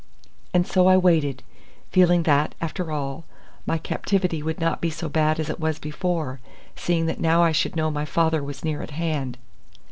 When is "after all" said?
2.59-3.23